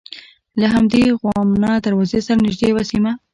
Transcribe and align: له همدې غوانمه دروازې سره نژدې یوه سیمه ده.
له 0.59 0.67
همدې 0.73 1.03
غوانمه 1.19 1.71
دروازې 1.85 2.19
سره 2.27 2.39
نژدې 2.45 2.65
یوه 2.71 2.83
سیمه 2.91 3.11
ده. 3.15 3.21